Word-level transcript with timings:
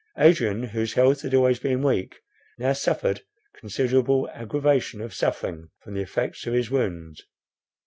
Adrian, 0.17 0.63
whose 0.63 0.93
health 0.93 1.21
had 1.21 1.35
always 1.35 1.59
been 1.59 1.83
weak, 1.83 2.21
now 2.57 2.73
suffered 2.73 3.21
considerable 3.55 4.27
aggravation 4.33 4.99
of 4.99 5.13
suffering 5.13 5.69
from 5.83 5.93
the 5.93 6.01
effects 6.01 6.47
of 6.47 6.55
his 6.55 6.71
wound. 6.71 7.19